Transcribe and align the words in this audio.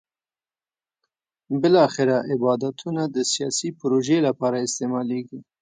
بالاخره 1.61 2.17
عبادتونه 2.33 3.01
د 3.15 3.17
سیاسي 3.33 3.69
پروژې 3.79 4.17
لپاره 4.27 4.57
استعمالېږي. 4.65 5.39